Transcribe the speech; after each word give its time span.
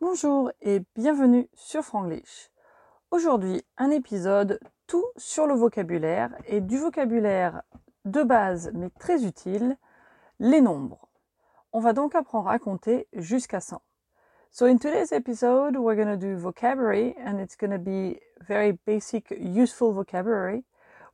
Bonjour 0.00 0.50
et 0.60 0.82
bienvenue 0.96 1.48
sur 1.54 1.82
Franglish. 1.82 2.50
Aujourd'hui, 3.12 3.62
un 3.78 3.90
épisode 3.90 4.58
tout 4.88 5.04
sur 5.16 5.46
le 5.46 5.54
vocabulaire 5.54 6.34
et 6.46 6.60
du 6.60 6.78
vocabulaire 6.78 7.62
de 8.04 8.24
base 8.24 8.72
mais 8.74 8.90
très 8.98 9.24
utile, 9.24 9.78
les 10.40 10.60
nombres. 10.60 11.08
On 11.72 11.78
va 11.78 11.92
donc 11.92 12.16
apprendre 12.16 12.48
à 12.48 12.58
compter 12.58 13.06
jusqu'à 13.12 13.60
100. 13.60 13.80
So 14.50 14.66
in 14.66 14.78
today's 14.78 15.12
episode, 15.12 15.76
we're 15.76 15.96
going 15.96 16.08
to 16.08 16.16
do 16.16 16.36
vocabulary 16.36 17.14
and 17.24 17.38
it's 17.38 17.56
going 17.56 17.72
to 17.72 17.78
be 17.78 18.20
very 18.46 18.72
basic, 18.86 19.30
useful 19.30 19.92
vocabulary. 19.92 20.64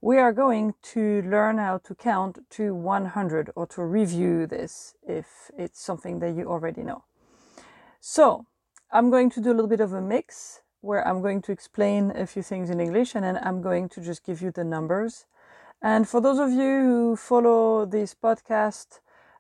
We 0.00 0.18
are 0.18 0.32
going 0.32 0.72
to 0.94 1.20
learn 1.28 1.58
how 1.58 1.78
to 1.84 1.94
count 1.94 2.40
to 2.56 2.74
100 2.74 3.52
or 3.54 3.66
to 3.66 3.84
review 3.84 4.46
this 4.46 4.94
if 5.06 5.50
it's 5.58 5.80
something 5.80 6.20
that 6.20 6.34
you 6.34 6.48
already 6.48 6.82
know. 6.82 7.04
So 8.00 8.46
I'm 8.93 9.09
going 9.09 9.30
to 9.30 9.41
do 9.41 9.50
a 9.50 9.54
little 9.54 9.69
bit 9.69 9.78
of 9.78 9.92
a 9.92 10.01
mix 10.01 10.62
where 10.80 11.06
I'm 11.06 11.23
going 11.23 11.42
to 11.42 11.52
explain 11.52 12.10
a 12.16 12.27
few 12.27 12.42
things 12.42 12.70
in 12.70 12.80
English 12.80 13.14
and 13.14 13.23
then 13.23 13.38
I'm 13.41 13.62
going 13.62 13.88
to 13.91 14.01
just 14.01 14.24
give 14.24 14.42
you 14.42 14.51
the 14.51 14.64
numbers. 14.64 15.27
And 15.80 16.09
for 16.09 16.20
those 16.20 16.41
of 16.41 16.51
you 16.51 16.80
who 16.83 17.16
follow 17.16 17.87
this 17.87 18.16
podcast 18.16 18.98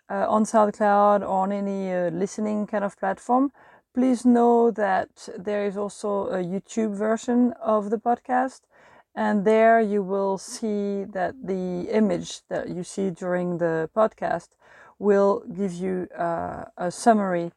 uh, 0.08 0.26
on 0.28 0.44
SoundCloud 0.44 1.22
or 1.22 1.42
on 1.42 1.50
any 1.50 1.92
uh, 1.92 2.10
listening 2.10 2.68
kind 2.68 2.84
of 2.84 2.96
platform, 2.96 3.50
please 3.92 4.24
know 4.24 4.70
that 4.70 5.28
there 5.36 5.66
is 5.66 5.76
also 5.76 6.28
a 6.28 6.44
YouTube 6.44 6.94
version 6.94 7.52
of 7.60 7.90
the 7.90 7.98
podcast. 7.98 8.60
And 9.16 9.44
there 9.44 9.80
you 9.80 10.04
will 10.04 10.38
see 10.38 11.02
that 11.02 11.34
the 11.44 11.88
image 11.90 12.42
that 12.50 12.68
you 12.68 12.84
see 12.84 13.10
during 13.10 13.58
the 13.58 13.90
podcast 13.96 14.50
will 15.00 15.42
give 15.52 15.72
you 15.72 16.06
uh, 16.16 16.66
a 16.76 16.92
summary 16.92 17.50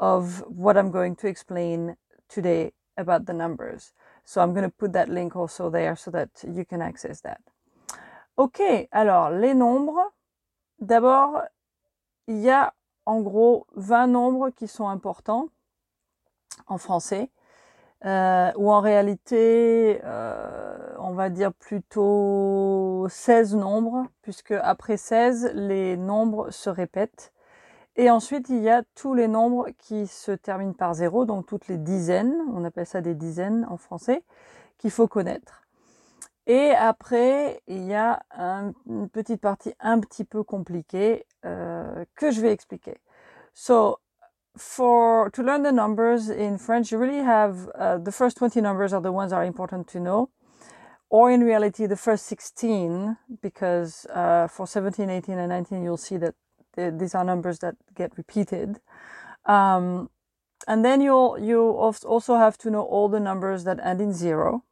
of 0.00 0.42
what 0.48 0.76
I'm 0.76 0.90
going 0.90 1.16
to 1.16 1.26
explain 1.28 1.96
today 2.28 2.72
about 2.96 3.26
the 3.26 3.32
numbers. 3.32 3.92
So 4.24 4.40
I'm 4.40 4.52
going 4.52 4.64
to 4.64 4.70
put 4.70 4.92
that 4.92 5.08
link 5.08 5.36
also 5.36 5.70
there 5.70 5.96
so 5.96 6.10
that 6.12 6.30
you 6.42 6.64
can 6.64 6.80
access 6.80 7.20
that. 7.22 7.40
Ok, 8.36 8.60
alors 8.92 9.30
les 9.30 9.54
nombres. 9.54 10.12
D'abord, 10.80 11.42
il 12.26 12.40
y 12.40 12.50
a 12.50 12.72
en 13.06 13.20
gros 13.20 13.66
20 13.76 14.08
nombres 14.08 14.50
qui 14.50 14.66
sont 14.66 14.88
importants 14.88 15.48
en 16.66 16.78
français. 16.78 17.30
Euh, 18.04 18.52
ou 18.56 18.70
en 18.70 18.80
réalité, 18.80 20.00
euh, 20.04 20.94
on 20.98 21.14
va 21.14 21.30
dire 21.30 21.54
plutôt 21.54 23.06
16 23.08 23.56
nombres, 23.56 24.06
puisque 24.20 24.52
après 24.52 24.98
16, 24.98 25.52
les 25.54 25.96
nombres 25.96 26.50
se 26.50 26.68
répètent. 26.68 27.32
Et 27.96 28.10
ensuite, 28.10 28.48
il 28.48 28.60
y 28.60 28.68
a 28.68 28.82
tous 28.94 29.14
les 29.14 29.28
nombres 29.28 29.68
qui 29.78 30.06
se 30.06 30.32
terminent 30.32 30.72
par 30.72 30.94
zéro, 30.94 31.24
donc 31.24 31.46
toutes 31.46 31.68
les 31.68 31.78
dizaines, 31.78 32.34
on 32.52 32.64
appelle 32.64 32.86
ça 32.86 33.00
des 33.00 33.14
dizaines 33.14 33.66
en 33.70 33.76
français, 33.76 34.24
qu'il 34.78 34.90
faut 34.90 35.06
connaître. 35.06 35.62
Et 36.46 36.70
après, 36.72 37.62
il 37.68 37.84
y 37.84 37.94
a 37.94 38.22
une 38.86 39.08
petite 39.08 39.40
partie 39.40 39.72
un 39.80 40.00
petit 40.00 40.24
peu 40.24 40.42
compliquée 40.42 41.24
euh, 41.44 42.04
que 42.16 42.30
je 42.30 42.40
vais 42.40 42.52
expliquer. 42.52 42.98
So, 43.54 43.98
for 44.56 45.30
to 45.30 45.42
learn 45.42 45.62
the 45.62 45.72
numbers 45.72 46.28
in 46.28 46.58
French, 46.58 46.90
you 46.90 46.98
really 46.98 47.24
have 47.24 47.70
uh, 47.78 47.98
the 47.98 48.12
first 48.12 48.36
20 48.36 48.60
numbers 48.60 48.92
are 48.92 49.00
the 49.00 49.12
ones 49.12 49.30
that 49.30 49.36
are 49.36 49.46
important 49.46 49.86
to 49.92 50.00
know, 50.00 50.28
or 51.08 51.30
in 51.30 51.42
reality, 51.44 51.86
the 51.86 51.96
first 51.96 52.26
16, 52.26 53.16
because 53.40 54.06
uh, 54.12 54.48
for 54.48 54.66
17, 54.66 55.08
18, 55.08 55.38
and 55.38 55.48
19, 55.48 55.82
you'll 55.82 55.96
see 55.96 56.18
that 56.18 56.34
these 56.76 57.14
are 57.14 57.24
numbers 57.24 57.58
that 57.60 57.76
get 57.94 58.16
repeated. 58.16 58.80
Um, 59.46 60.10
and 60.66 60.84
then 60.84 61.00
you'll 61.00 61.38
you 61.38 61.60
also 61.60 62.36
have 62.36 62.56
to 62.58 62.70
know 62.70 62.82
all 62.82 63.08
the 63.08 63.20
numbers 63.20 63.64
that 63.64 63.78
end 63.84 64.00
in 64.00 64.12
zero. 64.12 64.64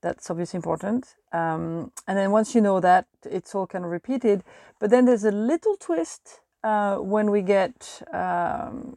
That's 0.00 0.30
obviously 0.30 0.58
important. 0.58 1.16
Um, 1.32 1.92
and 2.06 2.18
then 2.18 2.30
once 2.30 2.54
you 2.54 2.60
know 2.60 2.78
that, 2.80 3.06
it's 3.24 3.54
all 3.54 3.66
kind 3.66 3.84
of 3.84 3.90
repeated. 3.90 4.44
But 4.78 4.90
then 4.90 5.06
there's 5.06 5.24
a 5.24 5.30
little 5.30 5.76
twist 5.76 6.40
uh, 6.62 6.96
when 6.96 7.30
we 7.30 7.40
get, 7.40 8.02
um, 8.12 8.96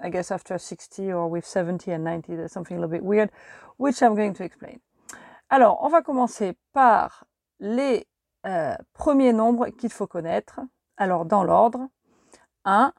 I 0.00 0.10
guess, 0.10 0.30
after 0.30 0.56
60 0.58 1.12
or 1.12 1.28
with 1.28 1.44
70 1.44 1.90
and 1.90 2.04
90, 2.04 2.36
there's 2.36 2.52
something 2.52 2.76
a 2.76 2.80
little 2.80 2.92
bit 2.92 3.02
weird, 3.02 3.30
which 3.78 4.00
I'm 4.02 4.14
going 4.14 4.34
to 4.34 4.44
explain. 4.44 4.80
Alors, 5.50 5.78
on 5.82 5.90
va 5.90 6.02
commencer 6.02 6.54
par 6.72 7.24
les 7.60 8.06
euh, 8.46 8.76
premiers 8.92 9.32
nombres 9.32 9.68
qu'il 9.70 9.90
faut 9.90 10.06
connaître. 10.06 10.60
Alors, 10.96 11.24
dans 11.24 11.42
l'ordre, 11.42 11.88
1, 12.64 12.92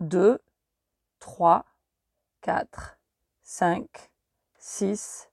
2, 0.00 0.38
3, 1.20 1.64
4, 2.42 2.98
5, 3.42 4.10
6, 4.58 5.28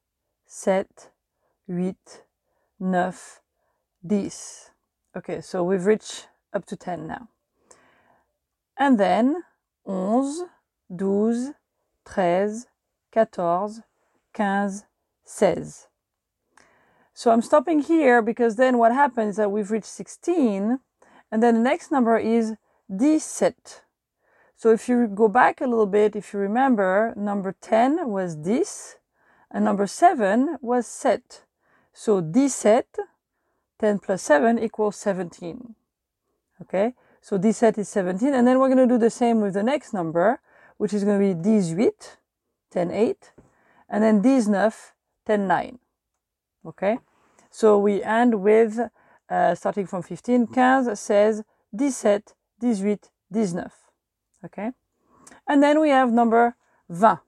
7, 0.46 0.86
8, 1.68 2.26
9, 2.80 3.14
10. 4.04 4.72
Okay, 5.16 5.42
so 5.42 5.64
we've 5.64 5.86
reached 5.86 6.28
up 6.54 6.66
to 6.66 6.76
10 6.76 7.08
now. 7.08 7.30
And 8.78 9.00
then 9.00 9.44
11, 9.86 10.50
12, 10.90 11.56
13, 12.06 12.66
14, 13.12 13.84
15, 14.34 14.84
16. 15.24 15.74
So 17.14 17.32
I'm 17.32 17.42
stopping 17.42 17.80
here 17.82 18.22
because 18.22 18.56
then 18.56 18.78
what 18.78 18.94
happens 18.94 19.32
is 19.32 19.36
that 19.38 19.52
we've 19.52 19.72
reached 19.72 19.88
16 19.88 20.80
and 21.32 21.44
then 21.44 21.56
the 21.56 21.62
next 21.62 21.92
number 21.92 22.18
is 22.18 22.56
17. 22.90 23.54
So 24.56 24.72
if 24.72 24.90
you 24.90 25.08
go 25.08 25.30
back 25.30 25.62
a 25.62 25.68
little 25.68 25.86
bit, 25.86 26.16
if 26.16 26.34
you 26.34 26.40
remember, 26.40 27.14
number 27.16 27.56
10 27.62 28.10
was 28.10 28.36
10 28.36 28.64
and 29.52 29.64
number 29.64 29.88
7 29.88 30.58
was 30.62 30.86
set. 30.86 31.44
So 31.94 32.20
17, 32.20 32.84
10 33.80 34.00
plus 34.00 34.22
7 34.22 34.60
equals 34.60 34.98
17. 34.98 35.76
Okay, 36.62 36.94
so 37.22 37.40
17 37.40 37.82
is 37.82 37.90
17 37.90 38.34
and 38.34 38.46
then 38.46 38.60
we're 38.60 38.68
going 38.68 38.86
to 38.86 38.94
do 38.94 38.98
the 38.98 39.10
same 39.10 39.40
with 39.40 39.54
the 39.54 39.64
next 39.64 39.94
number, 39.94 40.42
which 40.78 40.94
is 40.94 41.06
going 41.06 41.20
to 41.20 41.42
be 41.42 41.52
18, 41.52 41.92
10, 42.72 42.92
8, 42.92 43.32
and 43.88 44.04
then 44.04 44.22
19, 44.22 44.72
10, 45.26 45.48
9. 45.48 45.80
Okay, 46.66 47.00
so 47.50 47.80
we 47.80 48.04
end 48.04 48.42
with 48.42 48.90
uh, 49.30 49.56
starting 49.56 49.86
from 49.86 50.02
15, 50.02 50.48
15 50.48 50.96
says 50.96 51.44
17, 51.78 52.24
18, 52.62 53.00
19. 53.32 53.70
Okay? 54.46 54.72
And 55.48 55.62
then 55.62 55.80
we 55.80 55.90
have 55.90 56.12
number 56.12 56.56
20. 56.88 57.22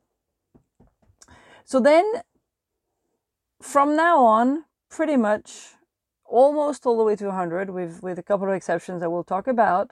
So 1.65 1.79
then, 1.79 2.03
from 3.61 3.95
now 3.95 4.25
on, 4.25 4.65
pretty 4.89 5.15
much 5.15 5.75
almost 6.25 6.85
all 6.85 6.97
the 6.97 7.03
way 7.03 7.15
to 7.15 7.25
100, 7.27 7.69
with, 7.69 8.01
with 8.03 8.19
a 8.19 8.23
couple 8.23 8.49
of 8.49 8.53
exceptions 8.53 9.01
that 9.01 9.09
we'll 9.09 9.23
talk 9.23 9.47
about, 9.47 9.91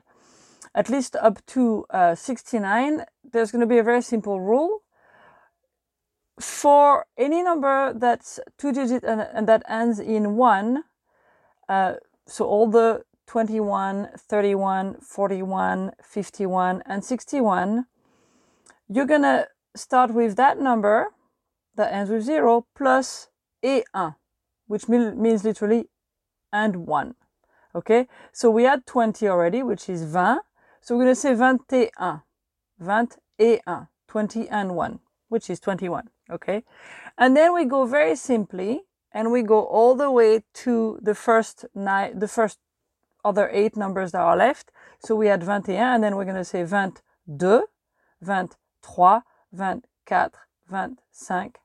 at 0.75 0.89
least 0.89 1.15
up 1.15 1.45
to 1.47 1.85
uh, 1.89 2.15
69, 2.15 3.05
there's 3.31 3.51
going 3.51 3.61
to 3.61 3.67
be 3.67 3.77
a 3.77 3.83
very 3.83 4.01
simple 4.01 4.39
rule. 4.39 4.81
For 6.39 7.05
any 7.17 7.43
number 7.43 7.93
that's 7.93 8.39
two 8.57 8.71
digit 8.71 9.03
and, 9.03 9.21
and 9.21 9.47
that 9.47 9.63
ends 9.67 9.99
in 9.99 10.35
1, 10.35 10.83
uh, 11.69 11.93
so 12.27 12.45
all 12.45 12.67
the 12.67 13.03
21, 13.27 14.09
31, 14.17 14.95
41, 15.01 15.91
51, 16.01 16.83
and 16.87 17.05
61, 17.05 17.85
you're 18.87 19.05
going 19.05 19.21
to 19.21 19.47
start 19.75 20.11
with 20.11 20.35
that 20.35 20.59
number 20.59 21.09
that 21.75 21.93
ends 21.93 22.09
with 22.09 22.23
0 22.23 22.65
plus 22.75 23.29
et 23.61 23.83
1, 23.93 24.15
which 24.65 24.89
means 24.89 25.43
literally 25.43 25.89
and 26.51 26.87
1. 26.87 27.15
Okay, 27.75 28.07
so 28.33 28.49
we 28.49 28.63
had 28.63 28.87
20 28.87 29.27
already, 29.27 29.61
which 29.61 29.87
is 29.89 30.11
20. 30.11 30.39
So 30.81 30.95
we're 30.97 31.03
going 31.03 31.13
to 31.13 31.21
say 31.21 31.35
21, 31.35 31.89
21, 32.79 33.87
20 34.07 34.49
and 34.49 34.75
1, 34.75 34.99
which 35.27 35.49
is 35.51 35.59
21. 35.59 36.09
Okay, 36.31 36.63
and 37.15 37.37
then 37.37 37.53
we 37.53 37.65
go 37.65 37.85
very 37.85 38.15
simply 38.15 38.81
and 39.11 39.31
we 39.31 39.41
go 39.41 39.63
all 39.63 39.95
the 39.95 40.11
way 40.11 40.43
to 40.53 40.99
the 41.01 41.15
first 41.15 41.65
nine, 41.73 42.19
the 42.19 42.27
first 42.27 42.59
other 43.23 43.49
eight 43.51 43.75
numbers 43.75 44.11
that 44.11 44.21
are 44.21 44.37
left. 44.37 44.71
So 44.99 45.15
we 45.15 45.27
had 45.27 45.41
21 45.41 45.81
and 45.81 46.03
then 46.03 46.15
we're 46.15 46.25
going 46.25 46.35
to 46.35 46.43
say 46.43 46.65
22, 46.65 47.63
23, 48.23 48.55
24, 48.75 49.23
25, 50.05 50.31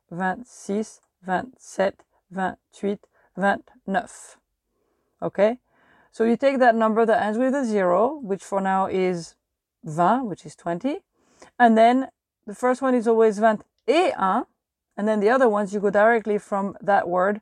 26, 0.09 1.01
27, 1.25 1.53
28, 2.73 2.99
29. 3.35 3.99
Okay? 5.23 5.59
So 6.11 6.25
you 6.25 6.37
take 6.37 6.59
that 6.59 6.75
number 6.75 7.05
that 7.07 7.23
ends 7.23 7.39
with 7.39 7.55
a 7.55 7.65
zero, 7.65 8.19
which 8.23 8.43
for 8.43 8.61
now 8.61 8.87
is 8.87 9.35
20, 9.85 10.27
which 10.27 10.47
is 10.47 10.55
20. 10.55 10.99
And 11.59 11.77
then 11.77 12.09
the 12.47 12.55
first 12.55 12.83
one 12.83 12.95
is 12.95 13.09
always 13.09 13.39
21, 13.39 14.45
and 14.97 15.09
then 15.09 15.21
the 15.21 15.31
other 15.31 15.49
ones, 15.49 15.75
you 15.75 15.81
go 15.81 15.91
directly 15.91 16.39
from 16.39 16.77
that 16.81 17.09
word 17.09 17.41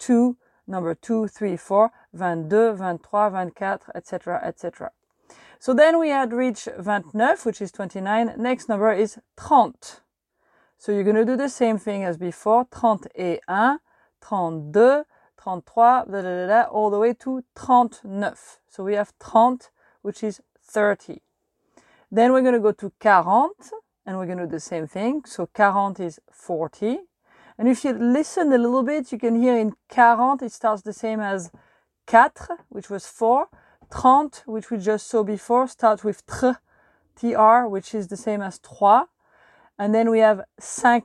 to 0.00 0.36
number 0.66 0.94
2, 0.94 1.28
3, 1.28 1.56
4, 1.56 1.90
22, 2.16 2.76
23, 2.76 2.96
24, 2.98 3.80
etc., 3.94 4.40
etc. 4.44 4.90
So 5.58 5.72
then 5.74 5.98
we 5.98 6.08
had 6.08 6.32
reached 6.32 6.68
29, 6.82 7.36
which 7.44 7.60
is 7.60 7.70
29. 7.70 8.34
Next 8.36 8.68
number 8.68 8.92
is 8.92 9.18
30. 9.36 9.74
So 10.76 10.90
you're 10.90 11.04
going 11.04 11.14
to 11.14 11.24
do 11.24 11.36
the 11.36 11.48
same 11.48 11.78
thing 11.78 12.02
as 12.02 12.16
before, 12.16 12.66
31, 12.72 13.78
32, 14.20 15.04
33, 15.38 15.74
da, 15.76 16.04
da, 16.04 16.22
da, 16.22 16.46
da, 16.46 16.62
all 16.62 16.90
the 16.90 16.98
way 16.98 17.14
to 17.14 17.44
39. 17.54 18.34
So 18.68 18.82
we 18.82 18.94
have 18.94 19.12
30, 19.20 19.66
which 20.02 20.24
is 20.24 20.40
30. 20.64 21.20
Then 22.10 22.32
we're 22.32 22.42
going 22.42 22.54
to 22.54 22.60
go 22.60 22.72
to 22.72 22.92
40, 23.00 23.54
and 24.06 24.18
we're 24.18 24.26
going 24.26 24.38
to 24.38 24.46
do 24.46 24.50
the 24.50 24.60
same 24.60 24.86
thing. 24.86 25.22
So 25.24 25.48
40 25.54 26.04
is 26.04 26.20
40. 26.30 26.98
And 27.58 27.68
if 27.68 27.84
you 27.84 27.92
listen 27.92 28.52
a 28.52 28.58
little 28.58 28.82
bit, 28.82 29.12
you 29.12 29.18
can 29.18 29.40
hear 29.40 29.56
in 29.56 29.74
40, 29.88 30.46
it 30.46 30.52
starts 30.52 30.82
the 30.82 30.92
same 30.92 31.20
as 31.20 31.50
4, 32.06 32.30
which 32.68 32.90
was 32.90 33.06
4. 33.06 33.48
30, 33.92 34.42
which 34.46 34.70
we 34.70 34.78
just 34.78 35.06
saw 35.06 35.22
before, 35.22 35.68
starts 35.68 36.02
with 36.02 36.26
tr, 36.26 36.52
tr, 37.18 37.66
which 37.66 37.94
is 37.94 38.08
the 38.08 38.16
same 38.16 38.40
as 38.40 38.58
3. 38.58 39.04
And 39.78 39.94
then 39.94 40.10
we 40.10 40.20
have 40.20 40.42
50, 40.60 41.02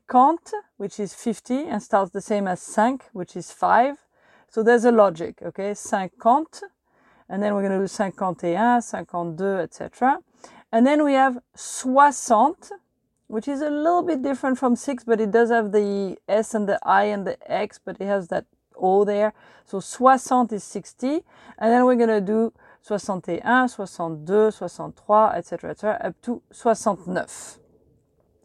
which 0.77 0.99
is 0.99 1.13
50, 1.13 1.67
and 1.67 1.83
starts 1.83 2.11
the 2.11 2.21
same 2.21 2.47
as 2.47 2.63
5, 2.63 3.09
which 3.13 3.35
is 3.35 3.51
5. 3.51 3.97
So 4.49 4.63
there's 4.63 4.85
a 4.85 4.91
logic, 4.91 5.41
okay? 5.41 5.73
50, 5.73 6.09
and 7.29 7.43
then 7.43 7.53
we're 7.53 7.67
going 7.67 7.73
to 7.73 7.79
do 7.79 7.87
51, 7.87 8.35
52, 8.81 9.45
etc. 9.57 10.19
And 10.71 10.85
then 10.85 11.03
we 11.03 11.13
have 11.13 11.39
60, 11.55 12.73
which 13.27 13.47
is 13.47 13.61
a 13.61 13.69
little 13.69 14.01
bit 14.01 14.21
different 14.21 14.57
from 14.57 14.75
6, 14.75 15.03
but 15.03 15.19
it 15.19 15.31
does 15.31 15.49
have 15.49 15.71
the 15.71 16.17
S 16.27 16.53
and 16.53 16.67
the 16.67 16.79
I 16.83 17.03
and 17.05 17.27
the 17.27 17.37
X, 17.51 17.79
but 17.83 17.97
it 17.99 18.05
has 18.05 18.29
that 18.29 18.45
O 18.75 19.03
there. 19.03 19.33
So 19.65 19.79
60 19.79 20.55
is 20.55 20.63
60. 20.63 21.23
And 21.57 21.71
then 21.71 21.85
we're 21.85 21.95
going 21.95 22.09
to 22.09 22.21
do 22.21 22.53
61, 22.81 23.69
62, 23.69 24.51
63, 24.51 25.37
etc., 25.37 25.71
etc., 25.71 26.01
up 26.03 26.21
to 26.21 26.41
69. 26.51 27.27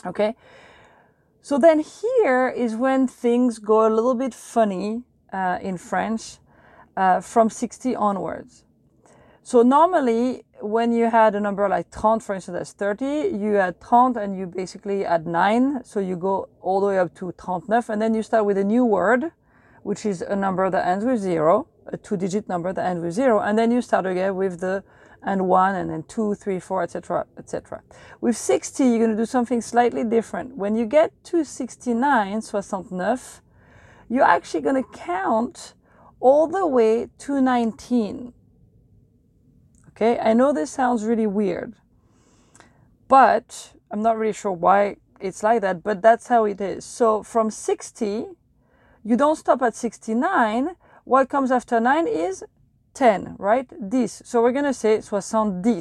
Okay? 0.07 0.35
So 1.41 1.59
then 1.59 1.81
here 1.81 2.49
is 2.49 2.75
when 2.77 3.07
things 3.07 3.59
go 3.59 3.87
a 3.87 3.91
little 3.91 4.15
bit 4.15 4.35
funny 4.35 5.03
uh, 5.33 5.59
in 5.61 5.77
French 5.77 6.39
uh, 6.97 7.21
from 7.21 7.51
60 7.51 7.97
onwards. 7.97 8.65
So 9.43 9.63
normally 9.63 10.45
when 10.63 10.93
you 10.93 11.11
had 11.11 11.35
a 11.35 11.41
number 11.41 11.69
like 11.69 11.89
30, 11.91 12.25
for 12.25 12.35
instance, 12.35 12.57
that's 12.57 12.73
30, 12.73 13.37
you 13.37 13.59
add 13.59 13.81
30 13.81 14.21
and 14.21 14.37
you 14.39 14.47
basically 14.47 15.05
add 15.05 15.27
9. 15.27 15.85
So 15.85 16.01
you 16.01 16.17
go 16.17 16.49
all 16.61 16.81
the 16.81 16.87
way 16.87 16.99
up 16.99 17.15
to 17.17 17.33
39 17.33 17.83
and 17.89 18.01
then 18.01 18.15
you 18.15 18.23
start 18.23 18.45
with 18.45 18.59
a 18.59 18.65
new 18.65 18.85
word, 18.85 19.33
which 19.83 20.07
is 20.07 20.23
a 20.23 20.37
number 20.37 20.71
that 20.71 20.87
ends 20.87 21.05
with 21.05 21.21
0, 21.21 21.67
a 21.87 21.97
two 21.97 22.17
digit 22.17 22.49
number 22.49 22.73
that 22.73 22.87
ends 22.87 23.03
with 23.03 23.13
0. 23.13 23.41
And 23.41 23.59
then 23.59 23.71
you 23.71 23.83
start 23.83 24.07
again 24.07 24.37
with 24.37 24.61
the 24.61 24.85
and 25.25 25.49
1 25.49 25.75
and 25.75 25.91
then 25.91 26.03
2, 26.05 26.35
3, 26.35 26.59
4, 26.59 26.83
etc., 26.83 27.27
etc. 27.39 27.83
With 28.21 28.37
60, 28.37 28.85
you're 28.85 28.99
going 28.99 29.11
to 29.11 29.17
do 29.17 29.27
something 29.27 29.61
slightly 29.61 30.05
different. 30.05 30.57
When 30.57 30.75
you 30.75 30.85
get 30.85 31.13
to 31.25 31.45
69, 31.45 32.43
69, 32.43 33.19
you're 34.09 34.25
actually 34.25 34.61
going 34.61 34.83
to 34.83 34.89
count 34.93 35.75
all 36.21 36.47
the 36.47 36.67
way 36.67 37.09
to 37.19 37.41
19. 37.41 38.33
Okay, 40.03 40.19
I 40.19 40.33
know 40.33 40.53
this 40.53 40.73
sounds 40.73 41.05
really 41.05 41.29
weird, 41.29 41.75
but 43.07 43.73
I'm 43.89 44.03
not 44.03 44.19
really 44.19 44.33
sure 44.33 44.51
why 44.51 44.97
it's 45.21 45.45
like 45.45 45.61
that, 45.61 45.85
but 45.85 46.03
that's 46.03 46.27
how 46.27 46.45
it 46.45 46.61
is. 46.61 46.85
So 46.85 47.23
from 47.23 47.53
60, 47.53 48.27
you 49.05 49.17
don't 49.17 49.37
stop 49.37 49.63
at 49.63 49.77
69. 49.77 50.71
What 51.05 51.29
comes 51.29 51.53
after 51.53 51.79
9 51.79 52.09
is 52.09 52.43
10, 52.95 53.37
right? 53.39 53.69
This. 53.81 54.23
So 54.25 54.43
we're 54.43 54.51
going 54.51 54.65
to 54.65 54.75
say 54.75 55.01
70. 55.01 55.81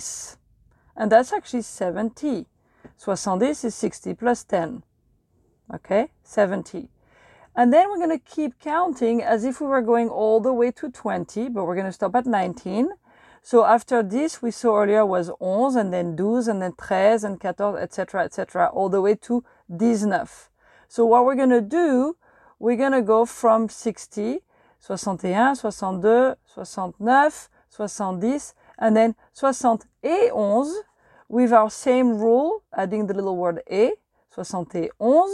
And 0.96 1.12
that's 1.12 1.34
actually 1.34 1.64
70. 1.64 2.46
70 2.98 3.46
is 3.48 3.74
60 3.74 4.14
plus 4.14 4.44
10. 4.44 4.84
Okay, 5.74 6.12
70. 6.22 6.90
And 7.56 7.74
then 7.74 7.90
we're 7.90 7.98
going 7.98 8.20
to 8.20 8.24
keep 8.24 8.60
counting 8.60 9.24
as 9.24 9.44
if 9.44 9.60
we 9.60 9.66
were 9.66 9.82
going 9.82 10.10
all 10.10 10.40
the 10.40 10.54
way 10.54 10.70
to 10.74 10.92
20, 10.92 11.50
but 11.50 11.66
we're 11.66 11.74
going 11.74 11.88
to 11.88 11.92
stop 11.92 12.14
at 12.14 12.28
19. 12.28 12.90
So 13.44 13.66
after 13.66 14.04
this, 14.04 14.42
we 14.42 14.52
saw 14.52 14.82
earlier 14.82 15.04
was 15.04 15.32
11 15.42 15.80
and 15.80 15.94
then 15.94 16.16
12 16.16 16.48
and 16.48 16.62
then 16.62 16.74
13 16.74 17.26
and 17.26 17.42
14, 17.42 17.76
etc., 17.82 18.24
etc., 18.24 18.70
all 18.72 18.88
the 18.88 19.02
way 19.02 19.16
to 19.16 19.44
19. 19.68 20.28
So 20.88 21.06
what 21.06 21.26
we're 21.26 21.36
going 21.36 21.50
to 21.50 21.62
do, 21.62 22.18
we're 22.60 22.76
going 22.76 22.92
to 22.92 23.02
go 23.02 23.26
from 23.26 23.68
60, 23.68 24.42
61, 24.80 25.56
62, 25.56 26.36
69, 26.46 27.32
70, 27.70 28.40
and 28.78 28.96
then 28.96 29.16
71 29.34 30.82
with 31.28 31.52
our 31.52 31.72
same 31.72 32.20
rule, 32.20 32.62
adding 32.78 33.08
the 33.08 33.14
little 33.14 33.38
word 33.38 33.62
et, 33.68 33.94
71, 34.30 35.30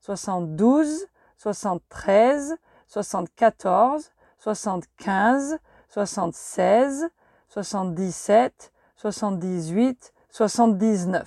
72, 0.00 1.06
73, 1.36 2.56
74, 2.86 4.00
75, 4.38 5.58
76, 5.88 7.10
77, 7.50 8.52
78, 8.96 10.10
79. 10.30 11.24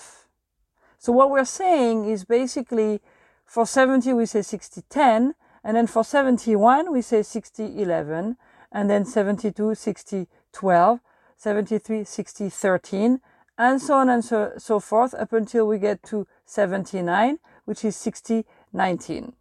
So 0.97 1.11
what 1.11 1.29
we're 1.29 1.43
saying 1.43 2.05
is 2.05 2.23
basically 2.23 3.01
for 3.45 3.65
70 3.65 4.13
we 4.13 4.25
say 4.25 4.41
60 4.41 4.83
10 4.89 5.35
and 5.63 5.77
then 5.77 5.85
for 5.85 6.03
71 6.03 6.93
we 6.93 7.01
say 7.01 7.21
60 7.23 7.81
11 7.81 8.37
and 8.71 8.89
then 8.89 9.03
72 9.03 9.75
60 9.75 10.27
12 10.53 10.99
73 11.35 12.03
60 12.05 12.49
13 12.49 13.21
and 13.57 13.81
so 13.81 13.95
on 13.95 14.09
and 14.09 14.23
so, 14.23 14.53
so 14.57 14.79
forth 14.79 15.13
up 15.13 15.33
until 15.33 15.67
we 15.67 15.77
get 15.77 16.01
to 16.03 16.25
79 16.45 17.37
which 17.65 17.83
is 17.83 17.97
60 17.97 18.45
19 18.71 19.33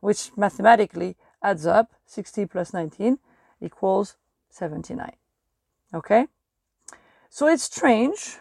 which 0.00 0.36
mathematically 0.36 1.16
adds 1.40 1.66
up 1.66 1.92
60 2.04 2.46
plus 2.46 2.72
19 2.72 3.18
equals 3.60 4.16
79 4.50 5.12
Okay? 5.94 6.26
So 7.30 7.46
it's 7.46 7.64
strange, 7.64 8.38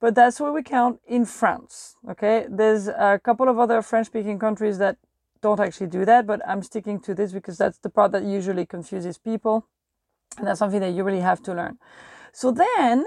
but 0.00 0.14
that's 0.14 0.40
where 0.40 0.52
we 0.52 0.62
count 0.62 1.00
in 1.06 1.24
France. 1.24 1.96
Okay? 2.08 2.46
There's 2.48 2.88
a 2.88 3.20
couple 3.22 3.48
of 3.48 3.58
other 3.58 3.82
French 3.82 4.06
speaking 4.06 4.38
countries 4.38 4.78
that 4.78 4.96
don't 5.40 5.60
actually 5.60 5.86
do 5.88 6.04
that, 6.04 6.26
but 6.26 6.40
I'm 6.46 6.62
sticking 6.62 7.00
to 7.00 7.14
this 7.14 7.32
because 7.32 7.58
that's 7.58 7.78
the 7.78 7.90
part 7.90 8.12
that 8.12 8.24
usually 8.24 8.66
confuses 8.66 9.18
people. 9.18 9.66
And 10.36 10.46
that's 10.46 10.58
something 10.58 10.80
that 10.80 10.92
you 10.92 11.04
really 11.04 11.20
have 11.20 11.42
to 11.44 11.54
learn. 11.54 11.78
So 12.32 12.50
then 12.50 13.06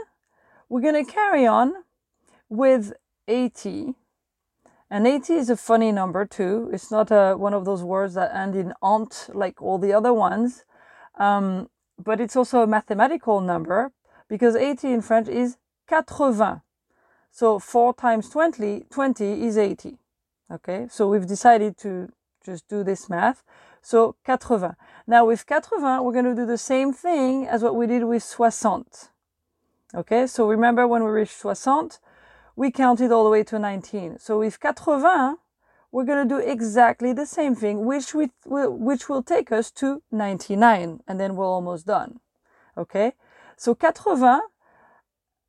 we're 0.70 0.82
going 0.82 1.06
to 1.06 1.12
carry 1.12 1.46
on 1.46 1.74
with 2.50 2.94
80. 3.28 3.96
And 4.90 5.08
80 5.08 5.34
is 5.36 5.50
a 5.50 5.56
funny 5.56 5.92
number 5.92 6.26
too. 6.26 6.70
It's 6.74 6.92
not 6.92 7.12
a, 7.12 7.36
one 7.38 7.54
of 7.54 7.64
those 7.64 7.84
words 7.84 8.14
that 8.16 8.36
end 8.36 8.56
in 8.56 8.74
ant 8.84 9.30
like 9.34 9.62
all 9.62 9.78
the 9.78 9.94
other 9.94 10.14
ones. 10.14 10.66
Um, 11.18 11.70
but 12.04 12.20
it's 12.20 12.36
also 12.36 12.62
a 12.62 12.68
mathematical 12.68 13.42
number 13.42 13.92
because 14.28 14.56
80 14.56 14.94
in 14.94 15.02
French 15.02 15.28
is 15.28 15.58
80. 15.92 16.62
So 17.32 17.60
4 17.60 17.94
times 17.94 18.30
20, 18.30 18.86
20 18.90 19.44
is 19.44 19.58
80. 19.58 19.98
Okay, 20.52 20.88
so 20.90 21.08
we've 21.08 21.28
decided 21.28 21.78
to 21.78 22.12
just 22.46 22.68
do 22.68 22.84
this 22.84 23.10
math. 23.10 23.44
So 23.82 24.16
80. 24.28 24.76
Now 25.08 25.26
with 25.26 25.46
80, 25.50 25.70
we're 26.02 26.14
going 26.14 26.26
to 26.26 26.36
do 26.36 26.46
the 26.46 26.58
same 26.58 26.94
thing 26.94 27.48
as 27.48 27.64
what 27.64 27.76
we 27.76 27.88
did 27.88 28.04
with 28.04 28.24
60. 28.24 28.68
Okay, 29.94 30.28
so 30.28 30.48
remember 30.48 30.88
when 30.88 31.04
we 31.04 31.12
reached 31.12 31.40
60, 31.42 32.00
we 32.56 32.72
counted 32.72 33.12
all 33.12 33.24
the 33.24 33.30
way 33.30 33.44
to 33.44 33.60
19. 33.60 34.20
So 34.20 34.40
with 34.40 34.58
80, 34.64 35.38
we're 35.92 36.06
going 36.06 36.28
to 36.28 36.36
do 36.36 36.40
exactly 36.40 37.12
the 37.14 37.26
same 37.26 37.54
thing, 37.54 37.86
which, 37.86 38.14
we, 38.14 38.30
which 38.46 39.10
will 39.10 39.22
take 39.22 39.52
us 39.52 39.72
to 39.72 40.02
99, 40.12 41.02
and 41.08 41.20
then 41.20 41.36
we're 41.36 41.46
almost 41.46 41.86
done. 41.86 42.20
Okay? 42.78 43.14
So 43.58 43.78
80, 43.78 44.42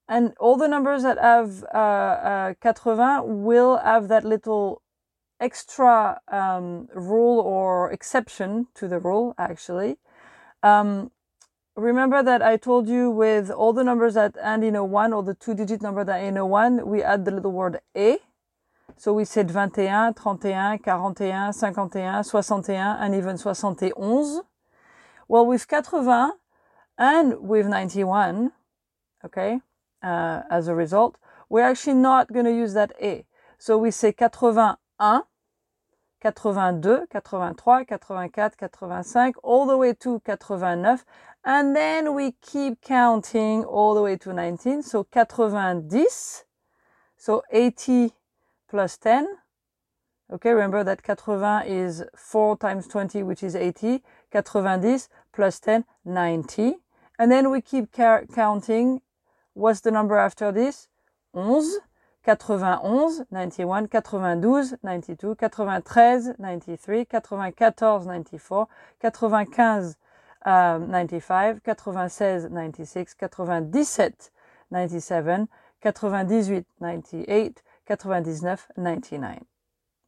and 0.08 0.34
all 0.40 0.56
the 0.56 0.66
numbers 0.68 1.04
that 1.04 1.18
have 1.18 1.64
uh, 1.72 2.54
uh, 2.54 2.54
80 2.64 3.22
will 3.24 3.78
have 3.78 4.08
that 4.08 4.24
little 4.24 4.82
extra 5.40 6.20
um, 6.28 6.88
rule 6.94 7.40
or 7.40 7.90
exception 7.92 8.66
to 8.74 8.88
the 8.88 8.98
rule, 8.98 9.34
actually. 9.38 9.96
Um, 10.62 11.12
remember 11.76 12.22
that 12.22 12.42
I 12.42 12.56
told 12.56 12.88
you 12.88 13.10
with 13.10 13.50
all 13.50 13.72
the 13.72 13.84
numbers 13.84 14.14
that 14.14 14.36
end 14.42 14.64
in 14.64 14.74
a 14.76 14.84
1 14.84 15.12
or 15.12 15.22
the 15.22 15.34
two 15.34 15.54
digit 15.54 15.82
number 15.82 16.04
that 16.04 16.18
end 16.18 16.36
in 16.36 16.36
a 16.36 16.46
1, 16.46 16.86
we 16.86 17.02
add 17.02 17.24
the 17.24 17.30
little 17.30 17.52
word 17.52 17.80
A 17.96 18.18
so 18.96 19.12
we 19.12 19.24
said 19.24 19.48
21, 19.48 20.14
31, 20.14 20.78
41, 20.78 21.52
51, 21.52 22.24
61, 22.24 22.96
and 23.00 23.14
even 23.14 23.38
71. 23.38 24.42
Well, 25.28 25.46
with 25.46 25.66
80 25.72 26.30
and 26.98 27.40
with 27.40 27.66
91, 27.66 28.52
okay, 29.24 29.60
uh, 30.02 30.42
as 30.50 30.68
a 30.68 30.74
result, 30.74 31.16
we're 31.48 31.62
actually 31.62 31.94
not 31.94 32.32
going 32.32 32.44
to 32.44 32.52
use 32.52 32.74
that 32.74 32.92
A. 33.00 33.24
So 33.58 33.78
we 33.78 33.90
say 33.90 34.08
81, 34.08 34.76
82, 36.24 37.06
83, 37.10 37.84
84, 37.84 38.24
85, 38.24 39.34
all 39.42 39.66
the 39.66 39.76
way 39.76 39.94
to 39.94 40.20
89. 40.28 40.98
And 41.44 41.74
then 41.74 42.14
we 42.14 42.32
keep 42.40 42.80
counting 42.80 43.64
all 43.64 43.94
the 43.94 44.02
way 44.02 44.16
to 44.16 44.32
19. 44.32 44.82
So 44.82 45.04
90, 45.12 46.04
so 47.16 47.42
80 47.50 48.12
plus 48.72 48.96
10. 48.96 49.28
Okay, 50.32 50.50
remember 50.50 50.82
that 50.82 51.02
80 51.06 51.68
is 51.68 52.02
4 52.16 52.56
times 52.56 52.88
20, 52.88 53.22
which 53.22 53.42
is 53.42 53.54
80. 53.54 54.02
90 54.32 55.08
plus 55.30 55.60
10, 55.60 55.84
90. 56.06 56.76
And 57.18 57.30
then 57.30 57.50
we 57.50 57.60
keep 57.60 57.92
counting. 57.92 59.02
What's 59.52 59.80
the 59.80 59.90
number 59.90 60.16
after 60.16 60.50
this? 60.50 60.88
11. 61.34 61.80
91, 62.26 63.26
91, 63.30 63.88
92, 63.92 64.76
92, 64.82 65.36
93, 65.38 66.32
93, 66.38 67.06
94, 67.10 68.04
94, 68.06 68.68
95, 69.02 69.96
um, 70.46 70.90
95, 70.90 71.60
96, 71.66 72.48
96, 72.50 73.16
97, 73.20 74.30
97, 74.70 75.48
98, 75.84 76.66
98, 76.80 76.80
99, 76.80 77.62
99. 77.88 79.44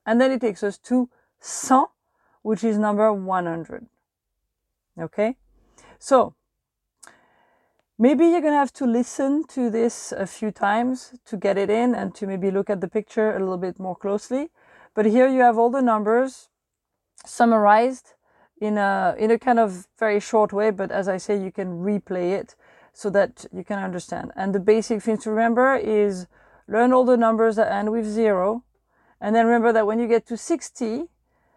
And 0.07 0.21
then 0.21 0.31
it 0.31 0.41
takes 0.41 0.63
us 0.63 0.79
to 0.79 1.09
100, 1.41 1.89
which 2.43 2.65
is 2.65 2.79
number 2.79 3.13
100. 3.13 3.87
Okay? 5.01 5.37
So, 5.99 6.35
maybe 7.99 8.27
you're 8.27 8.41
going 8.41 8.53
to 8.53 8.59
have 8.59 8.73
to 8.75 8.87
listen 8.87 9.45
to 9.49 9.71
this 9.71 10.13
a 10.13 10.27
few 10.27 10.51
times 10.51 11.15
to 11.27 11.37
get 11.37 11.57
it 11.57 11.71
in 11.71 11.95
and 11.95 12.15
to 12.17 12.27
maybe 12.27 12.51
look 12.51 12.71
at 12.71 12.81
the 12.81 12.89
picture 12.89 13.35
a 13.35 13.39
little 13.39 13.59
bit 13.59 13.79
more 13.79 13.97
closely. 13.97 14.51
But 14.95 15.07
here 15.07 15.29
you 15.29 15.41
have 15.41 15.59
all 15.59 15.71
the 15.71 15.83
numbers 15.83 16.49
summarized 17.25 18.15
in 18.61 18.79
a, 18.79 19.15
in 19.19 19.31
a 19.31 19.39
kind 19.39 19.59
of 19.59 19.87
very 19.99 20.21
short 20.21 20.53
way. 20.53 20.71
But 20.71 20.91
as 20.91 21.09
I 21.09 21.17
say, 21.17 21.43
you 21.43 21.51
can 21.51 21.83
replay 21.83 22.33
it 22.39 22.55
so 22.93 23.11
that 23.11 23.47
you 23.53 23.65
can 23.65 23.79
understand. 23.79 24.31
And 24.37 24.55
the 24.55 24.61
basic 24.61 25.03
thing 25.03 25.19
to 25.19 25.31
remember 25.31 25.75
is 25.75 26.27
learn 26.69 26.93
all 26.93 27.05
the 27.05 27.17
numbers 27.17 27.57
that 27.57 27.73
end 27.73 27.93
with 27.93 28.07
zero. 28.07 28.65
And 29.21 29.35
then 29.35 29.47
remember 29.47 29.73
that 29.73 29.87
when 29.87 29.99
you 29.99 30.07
get 30.07 30.27
to 30.27 30.37
60, 30.37 31.05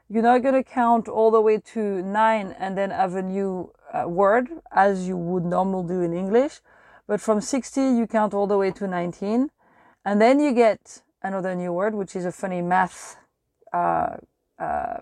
you're 0.10 0.24
not 0.24 0.42
going 0.42 0.54
to 0.54 0.64
count 0.64 1.08
all 1.08 1.32
the 1.32 1.42
way 1.42 1.58
to 1.74 2.02
nine 2.02 2.56
and 2.58 2.78
then 2.78 2.92
have 2.92 3.16
a 3.16 3.22
new 3.22 3.74
uh, 3.94 4.08
word 4.08 4.50
as 4.72 5.08
you 5.08 5.18
would 5.18 5.44
normally 5.44 5.88
do 5.88 6.02
in 6.02 6.14
English. 6.14 6.62
But 7.08 7.22
from 7.22 7.42
60, 7.42 7.82
you 7.82 8.08
count 8.08 8.34
all 8.34 8.48
the 8.48 8.58
way 8.58 8.72
to 8.72 8.88
19. 8.88 9.50
And 10.06 10.22
then 10.22 10.40
you 10.40 10.54
get 10.54 11.02
another 11.22 11.56
new 11.56 11.74
word, 11.74 11.96
which 11.96 12.16
is 12.16 12.26
a 12.26 12.32
funny 12.32 12.62
math 12.62 13.18
uh, 13.74 14.18
uh, 14.60 14.98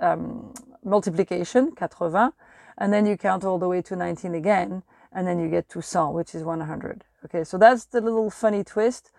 um, 0.00 0.52
multiplication, 0.84 1.72
80. 1.80 2.30
And 2.78 2.92
then 2.92 3.06
you 3.06 3.16
count 3.16 3.44
all 3.44 3.58
the 3.58 3.68
way 3.68 3.82
to 3.82 3.96
19 3.96 4.34
again. 4.34 4.82
And 5.12 5.26
then 5.26 5.38
you 5.38 5.48
get 5.48 5.68
to 5.70 5.78
100, 5.78 6.12
which 6.12 6.34
is 6.34 6.42
100. 6.44 7.04
Okay, 7.24 7.44
so 7.44 7.58
that's 7.58 7.84
the 7.84 8.00
little 8.00 8.30
funny 8.30 8.64
twist. 8.64 9.10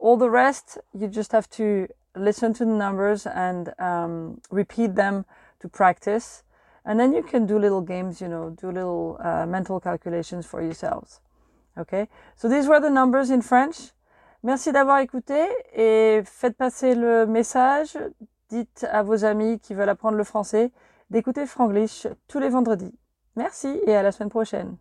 All 0.00 0.16
the 0.16 0.30
rest, 0.30 0.78
you 0.94 1.08
just 1.08 1.32
have 1.32 1.48
to 1.50 1.86
listen 2.16 2.54
to 2.54 2.64
the 2.64 2.72
numbers 2.72 3.26
and 3.26 3.72
um, 3.78 4.40
repeat 4.50 4.94
them 4.94 5.24
to 5.60 5.68
practice. 5.68 6.42
And 6.84 6.98
then 6.98 7.12
you 7.12 7.22
can 7.22 7.46
do 7.46 7.58
little 7.58 7.82
games, 7.82 8.20
you 8.20 8.28
know, 8.28 8.50
do 8.50 8.70
little 8.72 9.18
uh, 9.20 9.44
mental 9.46 9.78
calculations 9.78 10.46
for 10.46 10.62
yourselves. 10.62 11.20
Okay? 11.78 12.08
So 12.34 12.48
these 12.48 12.66
were 12.66 12.80
the 12.80 12.90
numbers 12.90 13.30
in 13.30 13.42
French. 13.42 13.92
Merci 14.42 14.72
d'avoir 14.72 15.00
écouté 15.00 15.46
et 15.74 16.22
faites 16.24 16.56
passer 16.56 16.94
le 16.94 17.26
message. 17.26 17.98
Dites 18.48 18.86
à 18.90 19.02
vos 19.02 19.24
amis 19.24 19.60
qui 19.60 19.74
veulent 19.74 19.90
apprendre 19.90 20.16
le 20.16 20.24
français 20.24 20.72
d'écouter 21.10 21.46
Franglish 21.46 22.06
tous 22.26 22.40
les 22.40 22.48
vendredis. 22.48 22.94
Merci 23.36 23.80
et 23.86 23.94
à 23.94 24.02
la 24.02 24.12
semaine 24.12 24.30
prochaine. 24.30 24.76